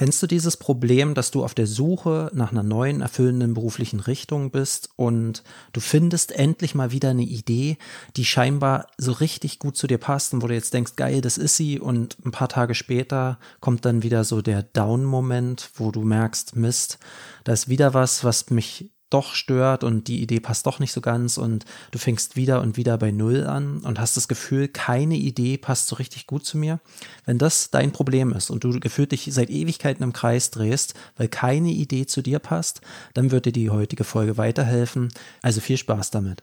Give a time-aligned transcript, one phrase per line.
[0.00, 4.50] Kennst du dieses Problem, dass du auf der Suche nach einer neuen, erfüllenden beruflichen Richtung
[4.50, 7.76] bist und du findest endlich mal wieder eine Idee,
[8.16, 11.36] die scheinbar so richtig gut zu dir passt und wo du jetzt denkst, geil, das
[11.36, 16.00] ist sie und ein paar Tage später kommt dann wieder so der Down-Moment, wo du
[16.00, 16.98] merkst, Mist,
[17.44, 21.00] da ist wieder was, was mich doch stört und die Idee passt doch nicht so
[21.00, 25.16] ganz und du fängst wieder und wieder bei Null an und hast das Gefühl, keine
[25.16, 26.80] Idee passt so richtig gut zu mir.
[27.24, 31.28] Wenn das dein Problem ist und du gefühlt dich seit Ewigkeiten im Kreis drehst, weil
[31.28, 32.80] keine Idee zu dir passt,
[33.14, 35.08] dann wird dir die heutige Folge weiterhelfen.
[35.42, 36.42] Also viel Spaß damit.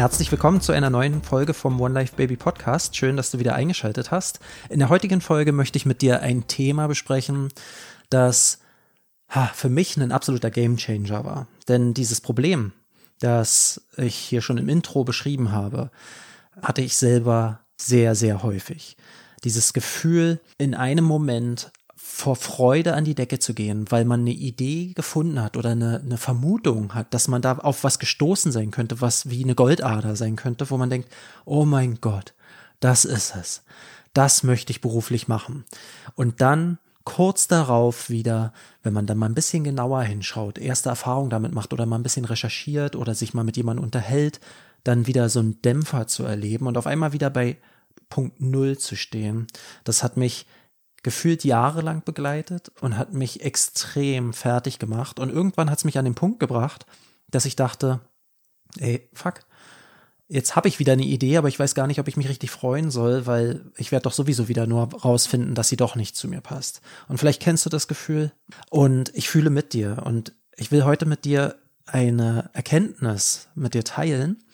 [0.00, 2.96] Herzlich willkommen zu einer neuen Folge vom One Life Baby Podcast.
[2.96, 4.40] Schön, dass du wieder eingeschaltet hast.
[4.70, 7.50] In der heutigen Folge möchte ich mit dir ein Thema besprechen,
[8.08, 8.60] das
[9.28, 11.48] ha, für mich ein absoluter Gamechanger war.
[11.68, 12.72] Denn dieses Problem,
[13.18, 15.90] das ich hier schon im Intro beschrieben habe,
[16.62, 18.96] hatte ich selber sehr, sehr häufig.
[19.44, 21.72] Dieses Gefühl, in einem Moment
[22.20, 26.00] vor Freude an die Decke zu gehen, weil man eine Idee gefunden hat oder eine,
[26.00, 30.14] eine Vermutung hat, dass man da auf was gestoßen sein könnte, was wie eine Goldader
[30.16, 31.08] sein könnte, wo man denkt,
[31.46, 32.34] oh mein Gott,
[32.78, 33.62] das ist es.
[34.12, 35.64] Das möchte ich beruflich machen.
[36.14, 41.30] Und dann kurz darauf wieder, wenn man dann mal ein bisschen genauer hinschaut, erste Erfahrung
[41.30, 44.40] damit macht oder mal ein bisschen recherchiert oder sich mal mit jemandem unterhält,
[44.84, 47.56] dann wieder so einen Dämpfer zu erleben und auf einmal wieder bei
[48.10, 49.46] Punkt Null zu stehen.
[49.84, 50.46] Das hat mich
[51.02, 55.18] gefühlt jahrelang begleitet und hat mich extrem fertig gemacht.
[55.18, 56.86] Und irgendwann hat es mich an den Punkt gebracht,
[57.28, 58.00] dass ich dachte,
[58.78, 59.40] ey, fuck,
[60.28, 62.50] jetzt habe ich wieder eine Idee, aber ich weiß gar nicht, ob ich mich richtig
[62.50, 66.28] freuen soll, weil ich werde doch sowieso wieder nur rausfinden, dass sie doch nicht zu
[66.28, 66.80] mir passt.
[67.08, 68.32] Und vielleicht kennst du das Gefühl
[68.70, 71.56] und ich fühle mit dir und ich will heute mit dir
[71.86, 74.44] eine Erkenntnis mit dir teilen,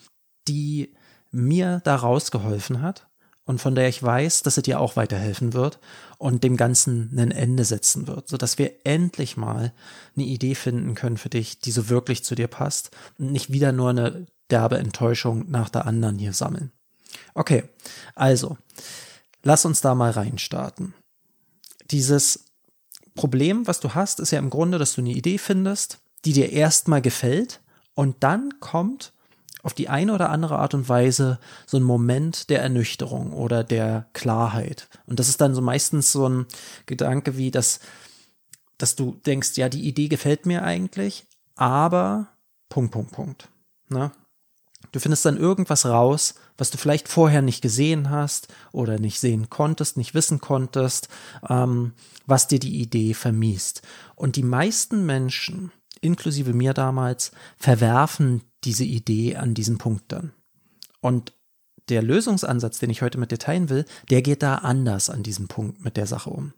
[0.47, 0.95] die
[1.31, 3.07] mir da rausgeholfen hat
[3.47, 5.79] und von der ich weiß, dass sie dir auch weiterhelfen wird
[6.17, 9.73] und dem Ganzen ein Ende setzen wird, sodass wir endlich mal
[10.15, 13.71] eine Idee finden können für dich, die so wirklich zu dir passt und nicht wieder
[13.71, 16.71] nur eine derbe Enttäuschung nach der anderen hier sammeln.
[17.33, 17.63] Okay,
[18.15, 18.57] also,
[19.43, 20.93] lass uns da mal reinstarten.
[21.89, 22.45] Dieses
[23.15, 26.51] Problem, was du hast, ist ja im Grunde, dass du eine Idee findest, die dir
[26.51, 27.61] erstmal gefällt
[27.93, 29.13] und dann kommt
[29.67, 34.07] auf die eine oder andere Art und Weise so ein Moment der Ernüchterung oder der
[34.13, 34.87] Klarheit.
[35.07, 36.45] Und das ist dann so meistens so ein
[36.85, 37.81] Gedanke wie, dass,
[38.77, 41.25] dass du denkst, ja, die Idee gefällt mir eigentlich,
[41.57, 42.29] aber
[42.69, 43.49] Punkt, Punkt, Punkt.
[43.89, 44.13] Ne?
[44.93, 49.49] Du findest dann irgendwas raus, was du vielleicht vorher nicht gesehen hast oder nicht sehen
[49.49, 51.09] konntest, nicht wissen konntest,
[51.49, 51.91] ähm,
[52.25, 53.81] was dir die Idee vermiest.
[54.15, 60.33] Und die meisten Menschen, inklusive mir damals, verwerfen diese Idee an diesem Punkt dann.
[61.01, 61.33] Und
[61.89, 65.47] der Lösungsansatz, den ich heute mit dir teilen will, der geht da anders an diesem
[65.47, 66.53] Punkt mit der Sache um.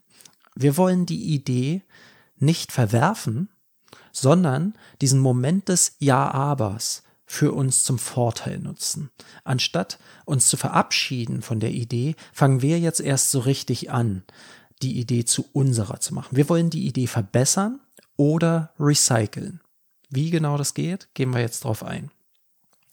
[0.54, 1.82] Wir wollen die Idee
[2.36, 3.48] nicht verwerfen,
[4.12, 9.10] sondern diesen Moment des Ja-Abers für uns zum Vorteil nutzen.
[9.44, 14.24] Anstatt uns zu verabschieden von der Idee, fangen wir jetzt erst so richtig an,
[14.82, 16.36] die Idee zu unserer zu machen.
[16.36, 17.78] Wir wollen die Idee verbessern
[18.20, 19.62] oder recyceln.
[20.10, 22.10] Wie genau das geht, gehen wir jetzt drauf ein.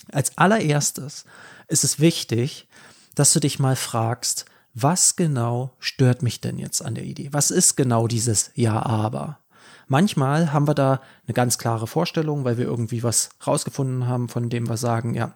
[0.09, 1.25] Als allererstes
[1.67, 2.69] ist es wichtig,
[3.13, 7.27] dass du dich mal fragst, was genau stört mich denn jetzt an der Idee?
[7.33, 9.39] Was ist genau dieses Ja, aber?
[9.88, 14.49] Manchmal haben wir da eine ganz klare Vorstellung, weil wir irgendwie was rausgefunden haben, von
[14.49, 15.33] dem wir sagen, ja,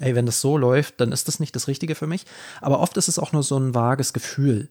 [0.00, 2.24] ey, wenn das so läuft, dann ist das nicht das Richtige für mich.
[2.60, 4.68] Aber oft ist es auch nur so ein vages Gefühl,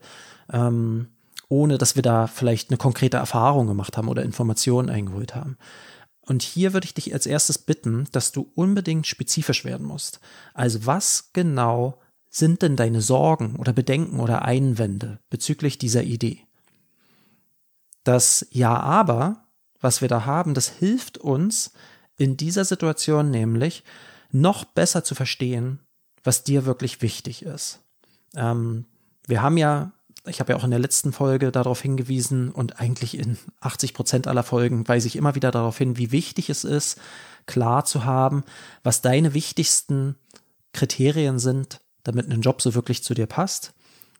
[0.51, 1.07] ähm,
[1.49, 5.57] ohne dass wir da vielleicht eine konkrete Erfahrung gemacht haben oder Informationen eingeholt haben.
[6.21, 10.19] Und hier würde ich dich als erstes bitten, dass du unbedingt spezifisch werden musst.
[10.53, 11.99] Also was genau
[12.29, 16.41] sind denn deine Sorgen oder Bedenken oder Einwände bezüglich dieser Idee?
[18.03, 19.45] Das Ja aber,
[19.79, 21.73] was wir da haben, das hilft uns
[22.17, 23.83] in dieser Situation nämlich
[24.31, 25.79] noch besser zu verstehen,
[26.23, 27.79] was dir wirklich wichtig ist.
[28.35, 28.85] Ähm,
[29.27, 29.91] wir haben ja
[30.27, 34.27] ich habe ja auch in der letzten Folge darauf hingewiesen und eigentlich in 80 Prozent
[34.27, 36.99] aller Folgen weise ich immer wieder darauf hin, wie wichtig es ist,
[37.45, 38.43] klar zu haben,
[38.83, 40.15] was deine wichtigsten
[40.73, 43.73] Kriterien sind, damit ein Job so wirklich zu dir passt,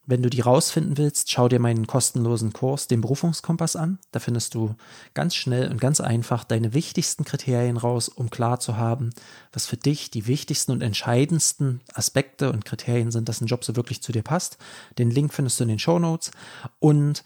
[0.07, 3.97] Wenn du die rausfinden willst, schau dir meinen kostenlosen Kurs, den Berufungskompass an.
[4.11, 4.75] Da findest du
[5.13, 9.09] ganz schnell und ganz einfach deine wichtigsten Kriterien raus, um klar zu haben,
[9.51, 13.75] was für dich die wichtigsten und entscheidendsten Aspekte und Kriterien sind, dass ein Job so
[13.75, 14.57] wirklich zu dir passt.
[14.97, 16.31] Den Link findest du in den Show Notes.
[16.79, 17.23] Und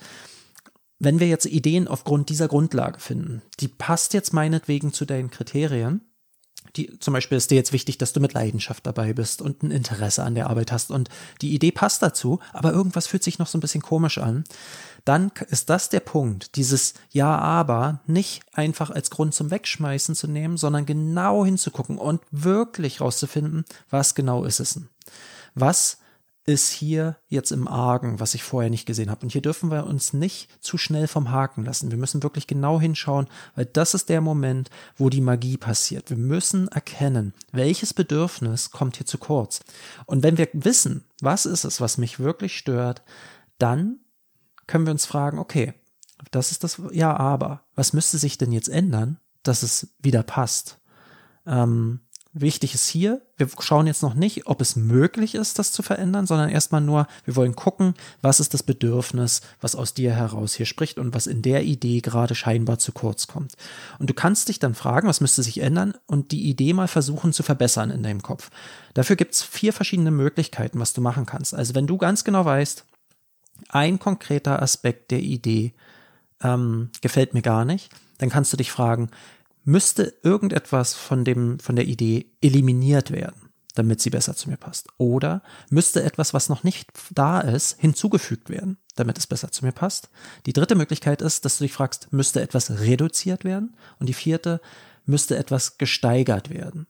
[1.00, 6.02] wenn wir jetzt Ideen aufgrund dieser Grundlage finden, die passt jetzt meinetwegen zu deinen Kriterien,
[6.75, 9.71] die, zum Beispiel ist dir jetzt wichtig, dass du mit Leidenschaft dabei bist und ein
[9.71, 11.09] Interesse an der Arbeit hast und
[11.41, 14.44] die Idee passt dazu, aber irgendwas fühlt sich noch so ein bisschen komisch an,
[15.06, 20.27] dann ist das der Punkt, dieses Ja, aber nicht einfach als Grund zum Wegschmeißen zu
[20.27, 24.89] nehmen, sondern genau hinzugucken und wirklich rauszufinden, was genau ist es denn?
[25.56, 25.97] Was
[26.50, 29.22] ist hier jetzt im Argen, was ich vorher nicht gesehen habe.
[29.22, 31.92] Und hier dürfen wir uns nicht zu schnell vom Haken lassen.
[31.92, 36.10] Wir müssen wirklich genau hinschauen, weil das ist der Moment, wo die Magie passiert.
[36.10, 39.60] Wir müssen erkennen, welches Bedürfnis kommt hier zu kurz.
[40.07, 43.04] Und wenn wir wissen, was ist es, was mich wirklich stört,
[43.60, 44.00] dann
[44.66, 45.75] können wir uns fragen, okay,
[46.31, 50.80] das ist das, ja, aber was müsste sich denn jetzt ändern, dass es wieder passt?
[51.45, 52.00] Ähm,
[52.31, 56.28] Wichtig ist hier, wir schauen jetzt noch nicht, ob es möglich ist, das zu verändern,
[56.28, 60.68] sondern erstmal nur, wir wollen gucken, was ist das Bedürfnis, was aus dir heraus hier
[60.68, 63.54] spricht und was in der Idee gerade scheinbar zu kurz kommt.
[63.98, 67.34] Und du kannst dich dann fragen, was müsste sich ändern und die Idee mal versuchen
[67.34, 68.52] zu verbessern in deinem Kopf.
[68.94, 71.56] Dafür gibt es vier verschiedene Möglichkeiten, was du machen kannst.
[71.56, 72.86] Also wenn du ganz genau weißt,
[73.70, 75.74] ein konkreter Aspekt der Idee
[76.44, 77.90] ähm, gefällt mir gar nicht,
[78.20, 79.10] dann kannst du dich fragen,
[79.63, 84.88] müsste irgendetwas von dem, von der Idee eliminiert werden, damit sie besser zu mir passt.
[84.97, 89.71] Oder müsste etwas, was noch nicht da ist, hinzugefügt werden, damit es besser zu mir
[89.71, 90.09] passt.
[90.45, 93.75] Die dritte Möglichkeit ist, dass du dich fragst, müsste etwas reduziert werden?
[94.00, 94.61] Und die vierte,
[95.06, 96.88] müsste etwas gesteigert werden?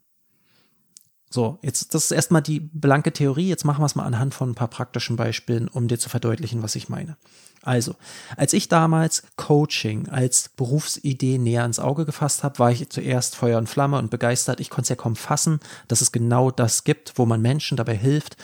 [1.31, 3.47] So, jetzt, das ist erstmal die blanke Theorie.
[3.47, 6.63] Jetzt machen wir es mal anhand von ein paar praktischen Beispielen, um dir zu verdeutlichen,
[6.63, 7.17] was ich meine.
[7.61, 7.95] Also,
[8.37, 13.57] als ich damals Coaching als Berufsidee näher ins Auge gefasst habe, war ich zuerst Feuer
[13.57, 14.59] und Flamme und begeistert.
[14.59, 17.95] Ich konnte es ja kaum fassen, dass es genau das gibt, wo man Menschen dabei
[17.95, 18.37] hilft,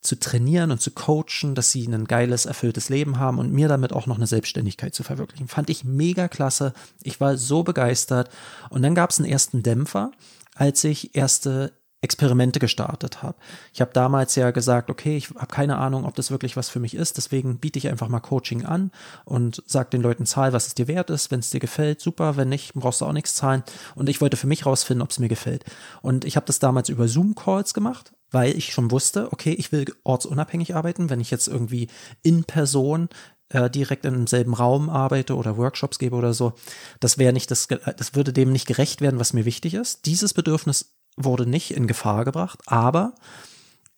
[0.00, 3.92] zu trainieren und zu coachen, dass sie ein geiles, erfülltes Leben haben und mir damit
[3.92, 5.48] auch noch eine Selbstständigkeit zu verwirklichen.
[5.48, 6.72] Fand ich mega klasse.
[7.02, 8.30] Ich war so begeistert.
[8.70, 10.12] Und dann gab es einen ersten Dämpfer,
[10.54, 11.72] als ich erste
[12.06, 13.36] Experimente gestartet habe.
[13.74, 16.80] Ich habe damals ja gesagt, okay, ich habe keine Ahnung, ob das wirklich was für
[16.80, 18.92] mich ist, deswegen biete ich einfach mal Coaching an
[19.24, 21.30] und sage den Leuten, zahl, was es dir wert ist.
[21.30, 23.64] Wenn es dir gefällt, super, wenn nicht, brauchst du auch nichts zahlen.
[23.96, 25.64] Und ich wollte für mich rausfinden, ob es mir gefällt.
[26.00, 29.86] Und ich habe das damals über Zoom-Calls gemacht, weil ich schon wusste, okay, ich will
[30.04, 31.10] ortsunabhängig arbeiten.
[31.10, 31.88] Wenn ich jetzt irgendwie
[32.22, 33.08] in Person
[33.50, 36.54] äh, direkt in demselben Raum arbeite oder Workshops gebe oder so,
[37.00, 40.06] das wäre nicht das, das würde dem nicht gerecht werden, was mir wichtig ist.
[40.06, 43.14] Dieses Bedürfnis wurde nicht in Gefahr gebracht, aber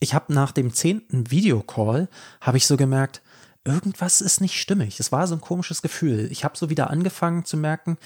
[0.01, 2.09] ich habe nach dem zehnten Videocall,
[2.41, 3.23] habe ich so gemerkt,
[3.65, 5.01] irgendwas ist nicht stimmig.
[5.01, 6.29] Es war so ein komisches Gefühl.
[6.31, 7.99] Ich habe so wieder angefangen zu merken,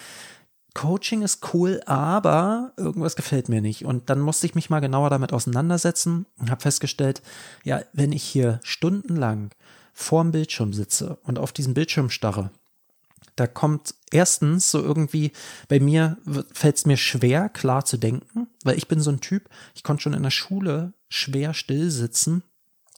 [0.74, 3.84] Coaching ist cool, aber irgendwas gefällt mir nicht.
[3.84, 7.22] Und dann musste ich mich mal genauer damit auseinandersetzen und habe festgestellt,
[7.62, 9.50] ja, wenn ich hier stundenlang
[9.92, 12.50] vorm Bildschirm sitze und auf diesen Bildschirm starre,
[13.36, 15.32] da kommt erstens so irgendwie,
[15.68, 16.18] bei mir
[16.52, 20.02] fällt es mir schwer, klar zu denken, weil ich bin so ein Typ, ich konnte
[20.02, 22.42] schon in der Schule schwer still sitzen.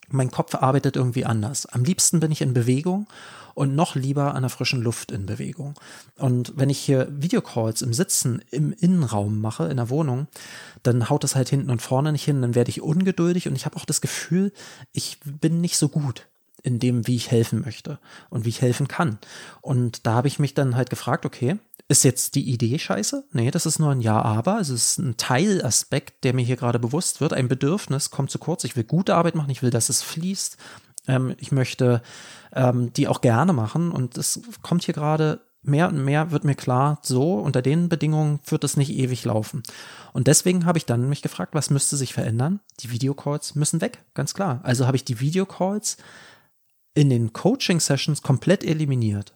[0.08, 1.66] Mein Kopf arbeitet irgendwie anders.
[1.66, 3.06] Am liebsten bin ich in Bewegung
[3.54, 5.74] und noch lieber an der frischen Luft in Bewegung.
[6.18, 10.26] Und wenn ich hier Videocalls im Sitzen im Innenraum mache, in der Wohnung,
[10.82, 13.64] dann haut das halt hinten und vorne nicht hin, dann werde ich ungeduldig und ich
[13.64, 14.52] habe auch das Gefühl,
[14.92, 16.26] ich bin nicht so gut
[16.64, 19.18] in dem, wie ich helfen möchte und wie ich helfen kann.
[19.60, 23.24] Und da habe ich mich dann halt gefragt, okay, ist jetzt die Idee scheiße?
[23.32, 24.58] Nee, das ist nur ein Ja, aber.
[24.58, 27.34] Es ist ein Teilaspekt, der mir hier gerade bewusst wird.
[27.34, 28.64] Ein Bedürfnis kommt zu kurz.
[28.64, 29.50] Ich will gute Arbeit machen.
[29.50, 30.56] Ich will, dass es fließt.
[31.06, 32.02] Ähm, ich möchte
[32.54, 33.92] ähm, die auch gerne machen.
[33.92, 38.40] Und es kommt hier gerade mehr und mehr wird mir klar, so unter den Bedingungen
[38.46, 39.62] wird es nicht ewig laufen.
[40.12, 42.60] Und deswegen habe ich dann mich gefragt, was müsste sich verändern?
[42.80, 44.60] Die Videocalls müssen weg, ganz klar.
[44.62, 45.96] Also habe ich die Videocalls
[46.94, 49.34] in den Coaching-Sessions komplett eliminiert.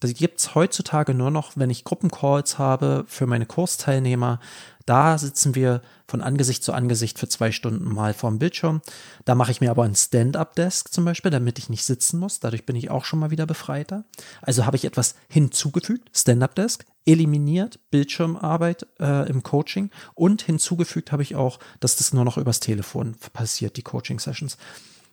[0.00, 4.38] Das gibt's heutzutage nur noch, wenn ich Gruppencalls habe für meine Kursteilnehmer.
[4.84, 8.82] Da sitzen wir von Angesicht zu Angesicht für zwei Stunden mal vorm Bildschirm.
[9.24, 12.40] Da mache ich mir aber ein Stand-up-Desk zum Beispiel, damit ich nicht sitzen muss.
[12.40, 14.04] Dadurch bin ich auch schon mal wieder befreiter.
[14.42, 21.34] Also habe ich etwas hinzugefügt, Stand-up-Desk, eliminiert Bildschirmarbeit äh, im Coaching und hinzugefügt habe ich
[21.34, 24.58] auch, dass das nur noch übers Telefon passiert, die Coaching-Sessions.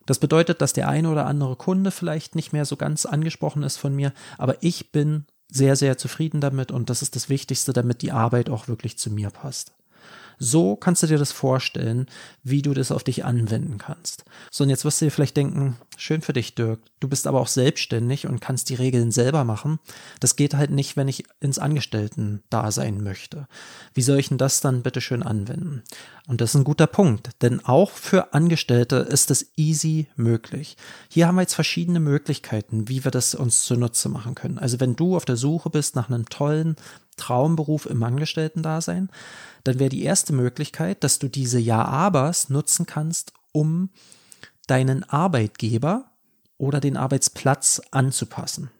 [0.05, 3.77] Das bedeutet, dass der eine oder andere Kunde vielleicht nicht mehr so ganz angesprochen ist
[3.77, 8.01] von mir, aber ich bin sehr, sehr zufrieden damit und das ist das Wichtigste, damit
[8.01, 9.73] die Arbeit auch wirklich zu mir passt.
[10.43, 12.07] So kannst du dir das vorstellen,
[12.41, 14.25] wie du das auf dich anwenden kannst.
[14.49, 17.39] So, und jetzt wirst du dir vielleicht denken, schön für dich, Dirk, du bist aber
[17.39, 19.77] auch selbstständig und kannst die Regeln selber machen.
[20.19, 23.47] Das geht halt nicht, wenn ich ins Angestellten-Dasein möchte.
[23.93, 25.83] Wie soll ich denn das dann bitte schön anwenden?
[26.27, 30.75] Und das ist ein guter Punkt, denn auch für Angestellte ist es easy möglich.
[31.07, 34.57] Hier haben wir jetzt verschiedene Möglichkeiten, wie wir das uns zunutze machen können.
[34.57, 36.77] Also wenn du auf der Suche bist nach einem tollen
[37.21, 39.09] Traumberuf im Angestellten-Dasein,
[39.63, 43.89] dann wäre die erste Möglichkeit, dass du diese Ja-Abers nutzen kannst, um
[44.67, 46.05] deinen Arbeitgeber
[46.57, 48.71] oder den Arbeitsplatz anzupassen.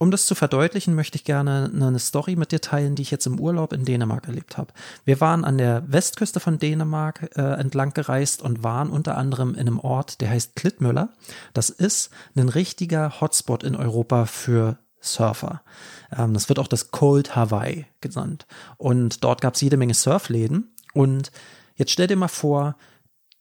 [0.00, 3.26] Um das zu verdeutlichen, möchte ich gerne eine Story mit dir teilen, die ich jetzt
[3.26, 4.72] im Urlaub in Dänemark erlebt habe.
[5.04, 9.62] Wir waren an der Westküste von Dänemark äh, entlang gereist und waren unter anderem in
[9.62, 11.08] einem Ort, der heißt Klittmüller.
[11.52, 15.62] Das ist ein richtiger Hotspot in Europa für Surfer.
[16.16, 18.46] Ähm, das wird auch das Cold Hawaii genannt.
[18.76, 20.74] Und dort gab es jede Menge Surfläden.
[20.94, 21.30] Und
[21.76, 22.76] jetzt stell dir mal vor,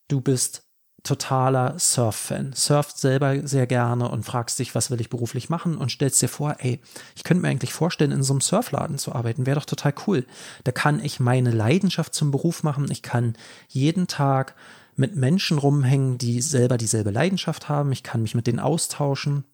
[0.07, 0.67] du bist
[1.03, 5.91] totaler Surf-Fan, surft selber sehr gerne und fragst dich, was will ich beruflich machen und
[5.91, 6.81] stellst dir vor, ey,
[7.15, 10.25] ich könnte mir eigentlich vorstellen, in so einem Surfladen zu arbeiten, wäre doch total cool.
[10.65, 13.37] Da kann ich meine Leidenschaft zum Beruf machen, ich kann
[13.69, 14.55] jeden Tag
[14.95, 19.45] mit Menschen rumhängen, die selber dieselbe Leidenschaft haben, ich kann mich mit denen austauschen,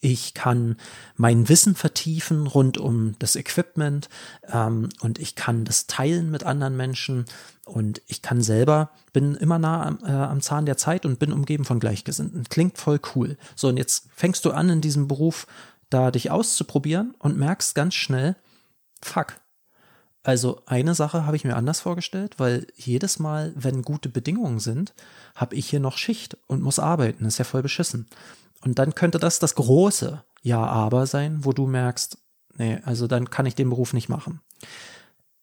[0.00, 0.76] ich kann
[1.16, 4.08] mein Wissen vertiefen rund um das Equipment
[4.52, 7.24] ähm, und ich kann das teilen mit anderen Menschen
[7.64, 11.32] und ich kann selber, bin immer nah am, äh, am Zahn der Zeit und bin
[11.32, 12.44] umgeben von Gleichgesinnten.
[12.48, 13.36] Klingt voll cool.
[13.56, 15.46] So, und jetzt fängst du an, in diesem Beruf
[15.90, 18.36] da dich auszuprobieren und merkst ganz schnell,
[19.02, 19.40] fuck.
[20.22, 24.92] Also eine Sache habe ich mir anders vorgestellt, weil jedes Mal, wenn gute Bedingungen sind,
[25.34, 27.24] habe ich hier noch Schicht und muss arbeiten.
[27.24, 28.06] Das ist ja voll beschissen.
[28.62, 32.18] Und dann könnte das das große Ja, aber sein, wo du merkst,
[32.56, 34.40] nee, also dann kann ich den Beruf nicht machen.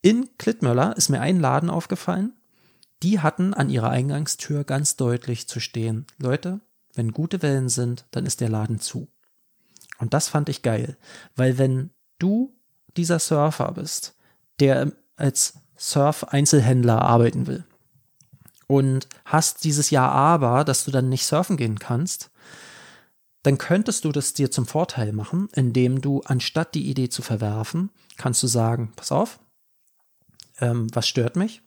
[0.01, 2.33] In Klittmöller ist mir ein Laden aufgefallen,
[3.03, 6.61] die hatten an ihrer Eingangstür ganz deutlich zu stehen, Leute,
[6.93, 9.07] wenn gute Wellen sind, dann ist der Laden zu.
[9.97, 10.97] Und das fand ich geil,
[11.35, 12.55] weil wenn du
[12.97, 14.15] dieser Surfer bist,
[14.59, 17.65] der als Surf-Einzelhändler arbeiten will
[18.67, 22.31] und hast dieses Jahr aber, dass du dann nicht surfen gehen kannst,
[23.45, 27.91] dann könntest du das dir zum Vorteil machen, indem du anstatt die Idee zu verwerfen,
[28.17, 29.39] kannst du sagen, pass auf,
[30.59, 31.61] ähm, was stört mich?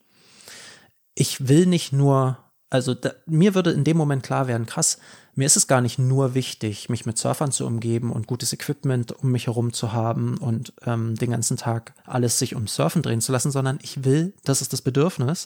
[1.15, 2.37] Ich will nicht nur,
[2.69, 4.99] also da, mir würde in dem Moment klar werden, krass,
[5.35, 9.13] mir ist es gar nicht nur wichtig, mich mit Surfern zu umgeben und gutes Equipment
[9.13, 13.21] um mich herum zu haben und ähm, den ganzen Tag alles sich um Surfen drehen
[13.21, 15.45] zu lassen, sondern ich will, das ist das Bedürfnis,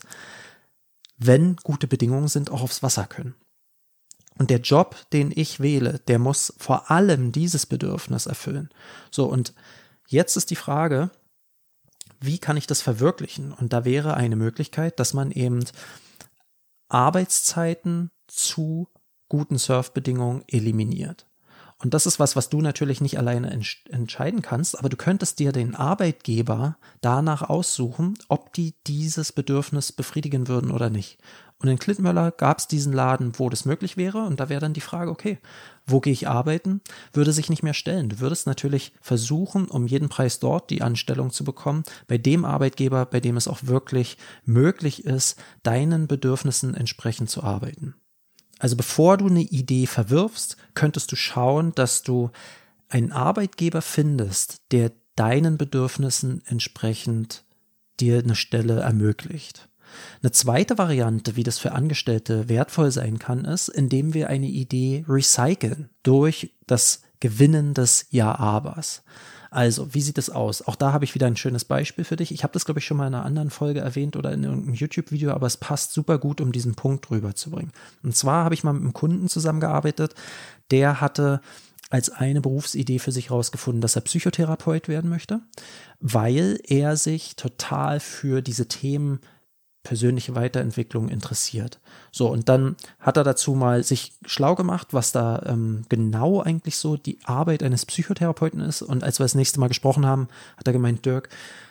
[1.17, 3.35] wenn gute Bedingungen sind, auch aufs Wasser können.
[4.37, 8.69] Und der Job, den ich wähle, der muss vor allem dieses Bedürfnis erfüllen.
[9.11, 9.53] So, und
[10.07, 11.11] jetzt ist die Frage,
[12.19, 13.51] wie kann ich das verwirklichen?
[13.51, 15.63] Und da wäre eine Möglichkeit, dass man eben
[16.89, 18.87] Arbeitszeiten zu
[19.29, 21.27] guten Surfbedingungen eliminiert.
[21.83, 23.51] Und das ist was, was du natürlich nicht alleine
[23.89, 30.47] entscheiden kannst, aber du könntest dir den Arbeitgeber danach aussuchen, ob die dieses Bedürfnis befriedigen
[30.47, 31.17] würden oder nicht.
[31.63, 34.25] Und in Klittmöller gab es diesen Laden, wo das möglich wäre.
[34.25, 35.39] Und da wäre dann die Frage, okay,
[35.85, 36.81] wo gehe ich arbeiten?
[37.13, 38.09] Würde sich nicht mehr stellen.
[38.09, 43.05] Du würdest natürlich versuchen, um jeden Preis dort die Anstellung zu bekommen, bei dem Arbeitgeber,
[43.05, 47.95] bei dem es auch wirklich möglich ist, deinen Bedürfnissen entsprechend zu arbeiten.
[48.59, 52.31] Also bevor du eine Idee verwirfst, könntest du schauen, dass du
[52.89, 57.45] einen Arbeitgeber findest, der deinen Bedürfnissen entsprechend
[58.01, 59.69] dir eine Stelle ermöglicht.
[60.21, 65.05] Eine zweite Variante, wie das für Angestellte wertvoll sein kann, ist, indem wir eine Idee
[65.07, 69.03] recyceln durch das Gewinnen des Ja-Abers.
[69.53, 70.63] Also, wie sieht es aus?
[70.63, 72.31] Auch da habe ich wieder ein schönes Beispiel für dich.
[72.31, 74.73] Ich habe das, glaube ich, schon mal in einer anderen Folge erwähnt oder in irgendeinem
[74.73, 77.71] YouTube-Video, aber es passt super gut, um diesen Punkt rüberzubringen.
[78.01, 80.15] Und zwar habe ich mal mit einem Kunden zusammengearbeitet,
[80.71, 81.39] der hatte
[81.91, 85.41] als eine Berufsidee für sich herausgefunden, dass er Psychotherapeut werden möchte,
[85.99, 89.19] weil er sich total für diese Themen
[89.83, 91.79] persönliche Weiterentwicklung interessiert.
[92.11, 96.77] So, und dann hat er dazu mal sich schlau gemacht, was da ähm, genau eigentlich
[96.77, 98.81] so die Arbeit eines Psychotherapeuten ist.
[98.81, 101.29] Und als wir das nächste Mal gesprochen haben, hat er gemeint, Dirk,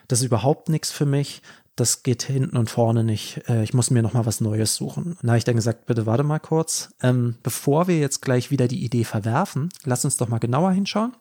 [0.08, 1.40] das ist überhaupt nichts für mich.
[1.74, 3.48] Das geht hinten und vorne nicht.
[3.48, 5.12] Äh, ich muss mir noch mal was Neues suchen.
[5.12, 6.90] Und da habe ich dann gesagt, bitte warte mal kurz.
[7.02, 11.14] Ähm, bevor wir jetzt gleich wieder die Idee verwerfen, lass uns doch mal genauer hinschauen.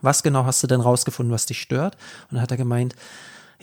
[0.00, 1.94] Was genau hast du denn rausgefunden, was dich stört?
[2.24, 2.96] Und dann hat er gemeint,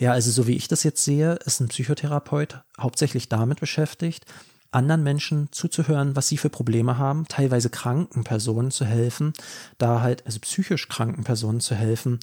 [0.00, 4.24] ja, also so wie ich das jetzt sehe, ist ein Psychotherapeut hauptsächlich damit beschäftigt,
[4.70, 9.34] anderen Menschen zuzuhören, was sie für Probleme haben, teilweise kranken Personen zu helfen,
[9.76, 12.18] da halt, also psychisch kranken Personen zu helfen,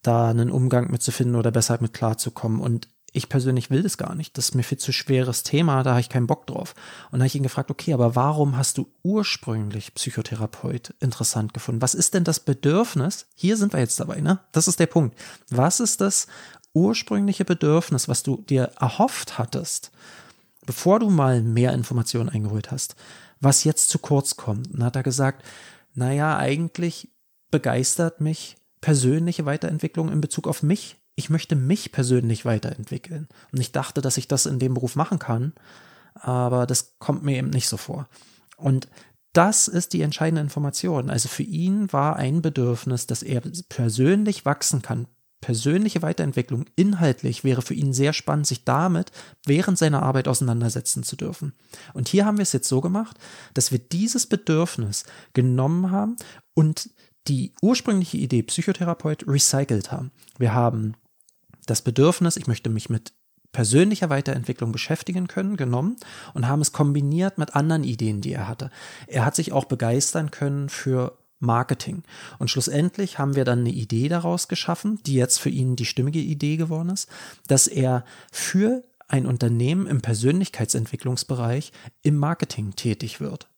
[0.00, 2.60] da einen Umgang mit zu finden oder besser mit klarzukommen.
[2.60, 4.38] Und ich persönlich will das gar nicht.
[4.38, 6.74] Das ist mir viel zu schweres Thema, da habe ich keinen Bock drauf.
[7.10, 11.82] Und da habe ich ihn gefragt, okay, aber warum hast du ursprünglich Psychotherapeut interessant gefunden?
[11.82, 13.26] Was ist denn das Bedürfnis?
[13.34, 14.40] Hier sind wir jetzt dabei, ne?
[14.52, 15.18] Das ist der Punkt.
[15.50, 16.26] Was ist das
[16.78, 19.90] ursprüngliche Bedürfnis, was du dir erhofft hattest,
[20.66, 22.96] bevor du mal mehr Informationen eingeholt hast,
[23.40, 24.72] was jetzt zu kurz kommt?
[24.72, 25.44] Und hat er gesagt,
[25.94, 27.10] naja, eigentlich
[27.50, 33.26] begeistert mich persönliche Weiterentwicklung in Bezug auf mich ich möchte mich persönlich weiterentwickeln.
[33.50, 35.52] Und ich dachte, dass ich das in dem Beruf machen kann,
[36.14, 38.08] aber das kommt mir eben nicht so vor.
[38.56, 38.88] Und
[39.32, 41.10] das ist die entscheidende Information.
[41.10, 45.08] Also für ihn war ein Bedürfnis, dass er persönlich wachsen kann.
[45.40, 49.12] Persönliche Weiterentwicklung inhaltlich wäre für ihn sehr spannend, sich damit
[49.46, 51.52] während seiner Arbeit auseinandersetzen zu dürfen.
[51.94, 53.16] Und hier haben wir es jetzt so gemacht,
[53.54, 55.04] dass wir dieses Bedürfnis
[55.34, 56.16] genommen haben
[56.54, 56.90] und
[57.28, 60.10] die ursprüngliche Idee Psychotherapeut recycelt haben.
[60.38, 60.94] Wir haben
[61.66, 63.12] das Bedürfnis, ich möchte mich mit
[63.52, 65.96] persönlicher Weiterentwicklung beschäftigen können, genommen
[66.34, 68.70] und haben es kombiniert mit anderen Ideen, die er hatte.
[69.06, 72.02] Er hat sich auch begeistern können für Marketing.
[72.38, 76.18] Und schlussendlich haben wir dann eine Idee daraus geschaffen, die jetzt für ihn die stimmige
[76.18, 77.08] Idee geworden ist,
[77.46, 83.48] dass er für ein Unternehmen im Persönlichkeitsentwicklungsbereich im Marketing tätig wird.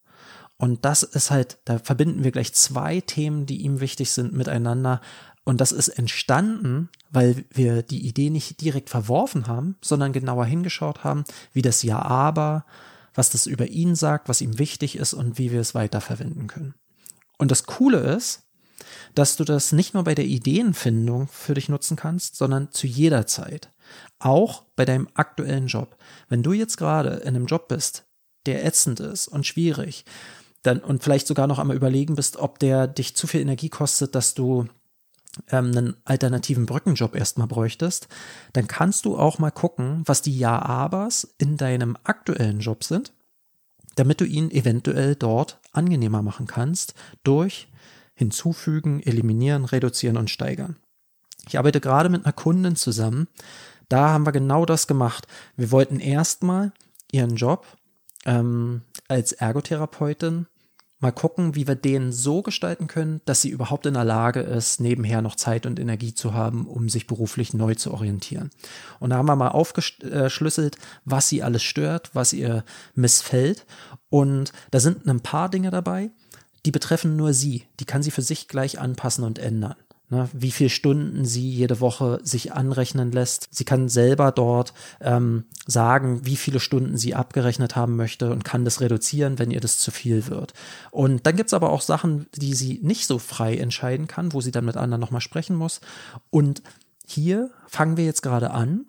[0.56, 5.00] Und das ist halt, da verbinden wir gleich zwei Themen, die ihm wichtig sind, miteinander.
[5.42, 11.02] Und das ist entstanden, weil wir die Idee nicht direkt verworfen haben, sondern genauer hingeschaut
[11.02, 12.66] haben, wie das Ja aber,
[13.14, 16.74] was das über ihn sagt, was ihm wichtig ist und wie wir es weiterverwenden können.
[17.40, 18.42] Und das Coole ist,
[19.14, 23.26] dass du das nicht nur bei der Ideenfindung für dich nutzen kannst, sondern zu jeder
[23.26, 23.72] Zeit.
[24.18, 25.96] Auch bei deinem aktuellen Job.
[26.28, 28.04] Wenn du jetzt gerade in einem Job bist,
[28.44, 30.04] der ätzend ist und schwierig,
[30.62, 34.14] dann und vielleicht sogar noch einmal überlegen bist, ob der dich zu viel Energie kostet,
[34.14, 34.66] dass du
[35.50, 38.08] ähm, einen alternativen Brückenjob erstmal bräuchtest,
[38.52, 43.14] dann kannst du auch mal gucken, was die Ja-Abers in deinem aktuellen Job sind,
[44.00, 47.68] damit du ihn eventuell dort angenehmer machen kannst durch
[48.14, 50.76] hinzufügen, eliminieren, reduzieren und steigern.
[51.46, 53.28] Ich arbeite gerade mit einer Kundin zusammen.
[53.90, 55.26] Da haben wir genau das gemacht.
[55.54, 56.72] Wir wollten erstmal
[57.12, 57.66] ihren Job
[58.24, 60.46] ähm, als Ergotherapeutin
[61.00, 64.80] mal gucken, wie wir den so gestalten können, dass sie überhaupt in der Lage ist,
[64.80, 68.50] nebenher noch Zeit und Energie zu haben, um sich beruflich neu zu orientieren.
[68.98, 73.66] Und da haben wir mal aufgeschlüsselt, was sie alles stört, was ihr missfällt.
[74.10, 76.10] Und da sind ein paar Dinge dabei,
[76.66, 77.64] die betreffen nur sie.
[77.80, 79.76] Die kann sie für sich gleich anpassen und ändern
[80.10, 83.48] ne, wie viele Stunden sie jede Woche sich anrechnen lässt.
[83.50, 88.64] Sie kann selber dort ähm, sagen, wie viele Stunden sie abgerechnet haben möchte und kann
[88.64, 90.52] das reduzieren, wenn ihr das zu viel wird.
[90.90, 94.50] Und dann gibt's aber auch Sachen, die sie nicht so frei entscheiden kann, wo sie
[94.50, 95.80] dann mit anderen nochmal sprechen muss.
[96.30, 96.62] Und
[97.06, 98.86] hier fangen wir jetzt gerade an,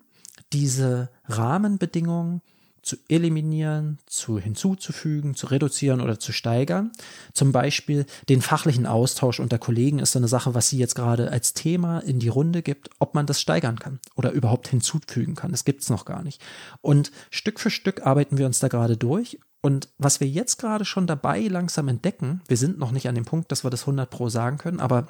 [0.52, 2.42] diese Rahmenbedingungen
[2.82, 6.90] zu eliminieren, zu hinzuzufügen, zu reduzieren oder zu steigern.
[7.32, 11.30] Zum Beispiel den fachlichen Austausch unter Kollegen ist so eine Sache, was sie jetzt gerade
[11.30, 15.52] als Thema in die Runde gibt, ob man das steigern kann oder überhaupt hinzufügen kann.
[15.52, 16.42] Das gibt's noch gar nicht.
[16.80, 19.38] Und Stück für Stück arbeiten wir uns da gerade durch.
[19.60, 23.24] Und was wir jetzt gerade schon dabei langsam entdecken, wir sind noch nicht an dem
[23.24, 25.06] Punkt, dass wir das 100 pro sagen können, aber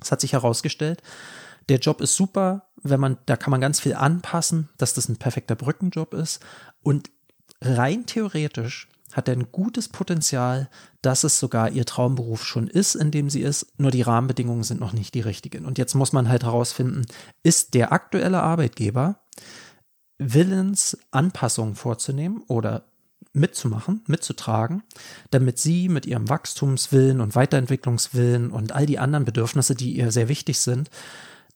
[0.00, 1.02] es hat sich herausgestellt,
[1.68, 5.16] der Job ist super, wenn man, da kann man ganz viel anpassen, dass das ein
[5.16, 6.40] perfekter Brückenjob ist.
[6.82, 7.10] Und
[7.60, 10.68] rein theoretisch hat er ein gutes Potenzial,
[11.02, 14.80] dass es sogar ihr Traumberuf schon ist, in dem sie ist, nur die Rahmenbedingungen sind
[14.80, 15.66] noch nicht die richtigen.
[15.66, 17.04] Und jetzt muss man halt herausfinden,
[17.42, 19.20] ist der aktuelle Arbeitgeber
[20.18, 22.84] willens, Anpassungen vorzunehmen oder
[23.32, 24.82] mitzumachen, mitzutragen,
[25.30, 30.28] damit sie mit ihrem Wachstumswillen und Weiterentwicklungswillen und all die anderen Bedürfnisse, die ihr sehr
[30.28, 30.90] wichtig sind,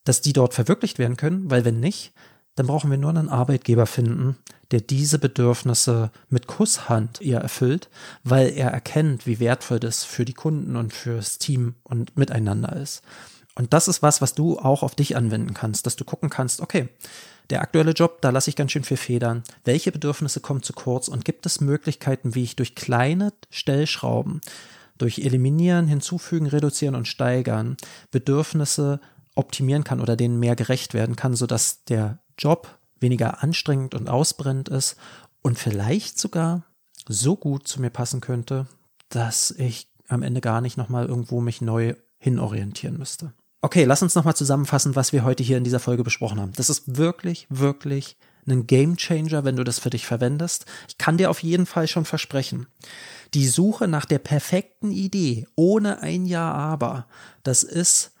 [0.07, 2.13] dass die dort verwirklicht werden können, weil wenn nicht,
[2.55, 4.37] dann brauchen wir nur einen Arbeitgeber finden,
[4.71, 7.89] der diese Bedürfnisse mit Kusshand ihr erfüllt,
[8.23, 13.03] weil er erkennt, wie wertvoll das für die Kunden und fürs Team und miteinander ist.
[13.55, 16.61] Und das ist was, was du auch auf dich anwenden kannst, dass du gucken kannst,
[16.61, 16.89] okay,
[17.49, 19.43] der aktuelle Job, da lasse ich ganz schön viel Federn.
[19.63, 24.41] Welche Bedürfnisse kommen zu kurz und gibt es Möglichkeiten, wie ich durch kleine Stellschrauben,
[24.97, 27.77] durch Eliminieren, Hinzufügen, Reduzieren und Steigern
[28.11, 28.99] Bedürfnisse
[29.37, 34.69] optimieren kann oder denen mehr gerecht werden kann, sodass der Job weniger anstrengend und ausbrennend
[34.69, 34.97] ist
[35.41, 36.63] und vielleicht sogar
[37.07, 38.67] so gut zu mir passen könnte,
[39.09, 43.33] dass ich am Ende gar nicht nochmal irgendwo mich neu hinorientieren müsste.
[43.61, 46.53] Okay, lass uns nochmal zusammenfassen, was wir heute hier in dieser Folge besprochen haben.
[46.53, 50.65] Das ist wirklich, wirklich ein Game Changer, wenn du das für dich verwendest.
[50.87, 52.67] Ich kann dir auf jeden Fall schon versprechen,
[53.33, 57.07] die Suche nach der perfekten Idee ohne ein Ja aber,
[57.43, 58.13] das ist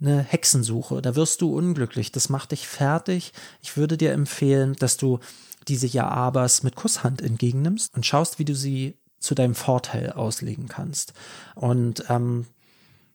[0.00, 1.02] eine Hexensuche.
[1.02, 2.12] Da wirst du unglücklich.
[2.12, 3.32] Das macht dich fertig.
[3.62, 5.20] Ich würde dir empfehlen, dass du
[5.68, 11.12] diese Ja-Abers mit Kusshand entgegennimmst und schaust, wie du sie zu deinem Vorteil auslegen kannst.
[11.54, 12.46] Und ähm,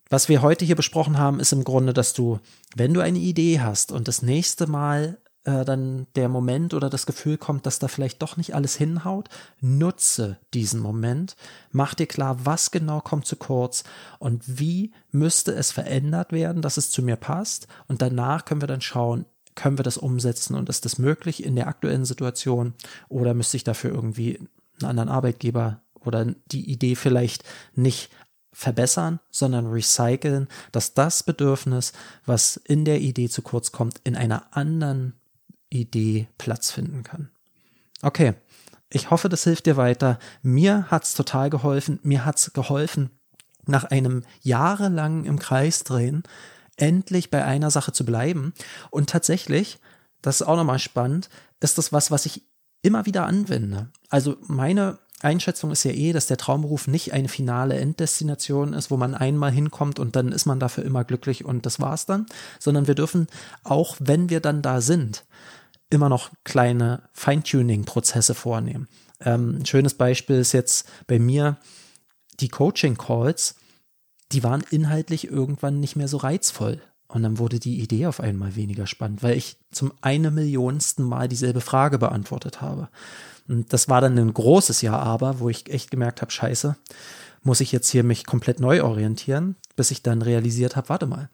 [0.10, 2.40] was wir heute hier besprochen haben, ist im Grunde, dass du,
[2.76, 7.06] wenn du eine Idee hast und das nächste Mal äh, dann der Moment oder das
[7.06, 9.30] Gefühl kommt, dass da vielleicht doch nicht alles hinhaut,
[9.62, 11.36] nutze diesen Moment,
[11.72, 13.84] mach dir klar, was genau kommt zu kurz
[14.20, 17.68] und wie müsste es verändert werden, dass es zu mir passt.
[17.88, 21.56] Und danach können wir dann schauen, können wir das umsetzen und ist das möglich in
[21.56, 22.74] der aktuellen Situation
[23.08, 24.40] oder müsste ich dafür irgendwie
[24.82, 28.10] einen anderen Arbeitgeber oder die Idee vielleicht nicht
[28.52, 31.94] verbessern, sondern recyceln, dass das Bedürfnis,
[32.26, 35.14] was in der Idee zu kurz kommt, in einer anderen
[35.82, 37.30] Idee Platz finden kann.
[38.02, 38.34] Okay,
[38.90, 40.20] ich hoffe, das hilft dir weiter.
[40.42, 42.00] Mir hat's total geholfen.
[42.04, 43.10] Mir hat's geholfen,
[43.66, 46.24] nach einem jahrelangen im Kreis drehen,
[46.78, 48.54] endlich bei einer Sache zu bleiben.
[48.92, 49.80] Und tatsächlich,
[50.22, 52.44] das ist auch nochmal spannend, ist das was, was ich
[52.84, 53.90] immer wieder anwende.
[54.10, 58.98] Also meine Einschätzung ist ja eh, dass der Traumberuf nicht eine finale Enddestination ist, wo
[58.98, 62.28] man einmal hinkommt und dann ist man dafür immer glücklich und das war's dann,
[62.60, 63.28] sondern wir dürfen,
[63.64, 65.26] auch wenn wir dann da sind,
[65.90, 68.88] immer noch kleine Feintuning-Prozesse vornehmen.
[69.20, 71.58] Ähm, ein schönes Beispiel ist jetzt bei mir
[72.40, 73.56] die Coaching-Calls,
[74.32, 76.82] die waren inhaltlich irgendwann nicht mehr so reizvoll.
[77.08, 81.28] Und dann wurde die Idee auf einmal weniger spannend, weil ich zum eine Millionsten Mal
[81.28, 82.90] dieselbe Frage beantwortet habe.
[83.48, 86.76] Und das war dann ein großes Jahr aber, wo ich echt gemerkt habe, scheiße,
[87.44, 91.30] muss ich jetzt hier mich komplett neu orientieren, bis ich dann realisiert habe, warte mal,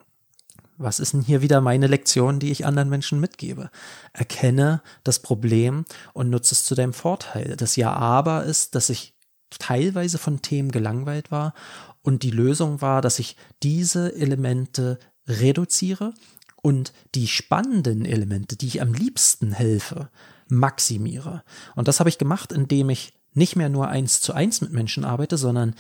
[0.78, 3.70] was ist denn hier wieder meine Lektion, die ich anderen Menschen mitgebe?
[4.14, 7.56] Erkenne das Problem und nutze es zu deinem Vorteil.
[7.58, 9.14] Das Ja aber ist, dass ich
[9.50, 11.54] teilweise von Themen gelangweilt war
[12.02, 16.14] und die Lösung war, dass ich diese Elemente reduziere
[16.62, 20.10] und die spannenden Elemente, die ich am liebsten helfe,
[20.48, 21.44] maximiere.
[21.76, 25.06] Und das habe ich gemacht, indem ich nicht mehr nur eins zu eins mit Menschen
[25.06, 25.76] arbeite, sondern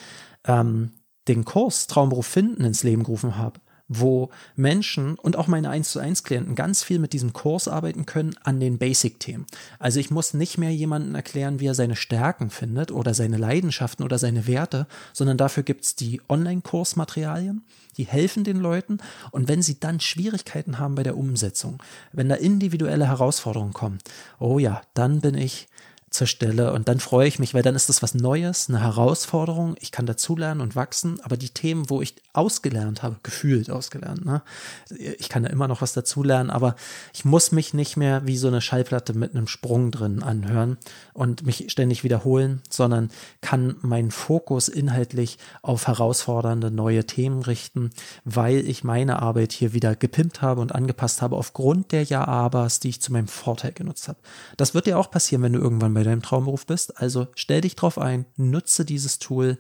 [0.46, 0.92] ähm,
[1.28, 3.60] den Kurs Traumberuf finden ins Leben gerufen habe
[3.94, 8.06] wo Menschen und auch meine 1 zu 1 Klienten ganz viel mit diesem Kurs arbeiten
[8.06, 9.46] können an den Basic-Themen.
[9.80, 14.06] Also ich muss nicht mehr jemandem erklären, wie er seine Stärken findet oder seine Leidenschaften
[14.06, 17.66] oder seine Werte, sondern dafür gibt es die Online-Kursmaterialien,
[17.98, 19.00] die helfen den Leuten
[19.32, 23.98] und wenn sie dann Schwierigkeiten haben bei der Umsetzung, wenn da individuelle Herausforderungen kommen,
[24.40, 25.68] oh ja, dann bin ich
[26.12, 29.76] zur Stelle und dann freue ich mich, weil dann ist das was Neues, eine Herausforderung,
[29.80, 34.42] ich kann dazulernen und wachsen, aber die Themen, wo ich ausgelernt habe, gefühlt ausgelernt, ne?
[34.90, 36.76] ich kann da immer noch was dazulernen, aber
[37.14, 40.78] ich muss mich nicht mehr wie so eine Schallplatte mit einem Sprung drin anhören
[41.14, 47.90] und mich ständig wiederholen, sondern kann meinen Fokus inhaltlich auf herausfordernde neue Themen richten,
[48.26, 52.90] weil ich meine Arbeit hier wieder gepimpt habe und angepasst habe aufgrund der Ja-Abers, die
[52.90, 54.20] ich zu meinem Vorteil genutzt habe.
[54.58, 57.00] Das wird dir auch passieren, wenn du irgendwann bei bei deinem Traumberuf bist.
[57.00, 59.58] Also stell dich drauf ein, nutze dieses Tool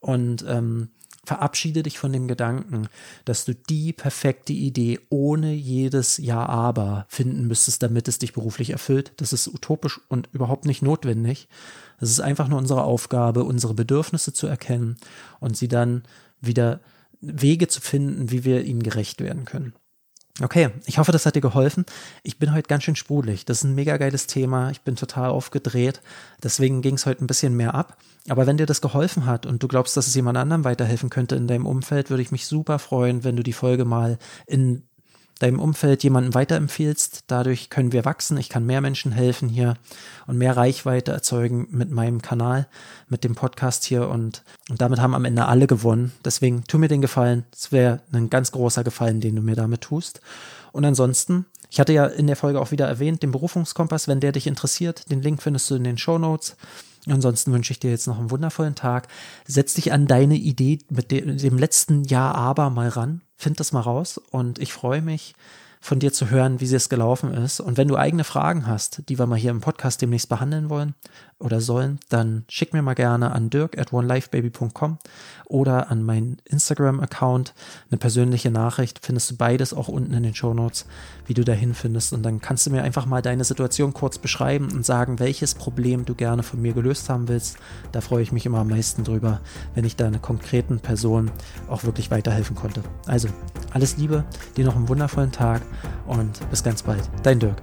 [0.00, 0.90] und ähm,
[1.24, 2.88] verabschiede dich von dem Gedanken,
[3.24, 8.70] dass du die perfekte Idee ohne jedes Ja aber finden müsstest, damit es dich beruflich
[8.70, 9.12] erfüllt.
[9.16, 11.48] Das ist utopisch und überhaupt nicht notwendig.
[12.00, 14.96] Es ist einfach nur unsere Aufgabe, unsere Bedürfnisse zu erkennen
[15.40, 16.02] und sie dann
[16.40, 16.80] wieder
[17.20, 19.74] Wege zu finden, wie wir ihnen gerecht werden können.
[20.40, 21.84] Okay, ich hoffe, das hat dir geholfen.
[22.22, 23.44] Ich bin heute ganz schön sprudelig.
[23.44, 24.70] Das ist ein mega geiles Thema.
[24.70, 26.00] Ich bin total aufgedreht.
[26.42, 27.96] Deswegen ging es heute ein bisschen mehr ab.
[28.28, 31.34] Aber wenn dir das geholfen hat und du glaubst, dass es jemand anderem weiterhelfen könnte
[31.34, 34.87] in deinem Umfeld, würde ich mich super freuen, wenn du die Folge mal in
[35.38, 37.24] deinem Umfeld jemanden weiterempfiehlst.
[37.26, 38.36] Dadurch können wir wachsen.
[38.38, 39.74] Ich kann mehr Menschen helfen hier
[40.26, 42.66] und mehr Reichweite erzeugen mit meinem Kanal,
[43.08, 46.12] mit dem Podcast hier und, und damit haben am Ende alle gewonnen.
[46.24, 47.44] Deswegen tu mir den Gefallen.
[47.52, 50.20] Es wäre ein ganz großer Gefallen, den du mir damit tust.
[50.72, 54.32] Und ansonsten, ich hatte ja in der Folge auch wieder erwähnt, den Berufungskompass, wenn der
[54.32, 56.56] dich interessiert, den Link findest du in den Show Notes.
[57.10, 59.08] Ansonsten wünsche ich dir jetzt noch einen wundervollen Tag.
[59.46, 63.22] Setz dich an deine Idee mit dem letzten Jahr aber mal ran.
[63.36, 65.34] Find das mal raus und ich freue mich,
[65.80, 67.60] von dir zu hören, wie es gelaufen ist.
[67.60, 70.94] Und wenn du eigene Fragen hast, die wir mal hier im Podcast demnächst behandeln wollen
[71.40, 74.98] oder sollen, dann schick mir mal gerne an dirk at onelifebaby.com
[75.46, 77.54] oder an meinen Instagram-Account
[77.90, 78.98] eine persönliche Nachricht.
[79.04, 80.86] Findest du beides auch unten in den Show Notes,
[81.26, 82.12] wie du dahin findest.
[82.12, 86.04] Und dann kannst du mir einfach mal deine Situation kurz beschreiben und sagen, welches Problem
[86.04, 87.56] du gerne von mir gelöst haben willst.
[87.92, 89.40] Da freue ich mich immer am meisten drüber,
[89.74, 91.30] wenn ich deiner konkreten Person
[91.68, 92.82] auch wirklich weiterhelfen konnte.
[93.06, 93.28] Also,
[93.72, 94.24] alles Liebe,
[94.56, 95.62] dir noch einen wundervollen Tag
[96.06, 97.08] und bis ganz bald.
[97.22, 97.62] Dein Dirk.